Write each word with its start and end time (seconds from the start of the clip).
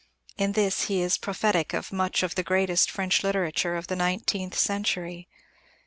In 0.35 0.53
this 0.53 0.85
he 0.85 0.99
is 1.01 1.19
prophetic 1.19 1.75
of 1.75 1.91
much 1.93 2.23
of 2.23 2.33
the 2.33 2.41
greatest 2.41 2.89
French 2.89 3.23
literature 3.23 3.75
of 3.77 3.85
the 3.85 3.95
nineteenth 3.95 4.57
century. 4.57 5.27